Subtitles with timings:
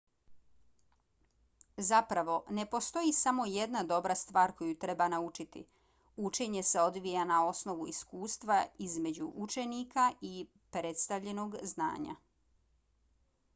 [1.89, 5.63] zapravo ne postoji samo jedna dobra stvar koju treba naučiti.
[6.29, 8.57] učenje se odvija na osnovu iskustva
[8.89, 10.47] između učenika i
[10.79, 12.17] predstavljenog znanja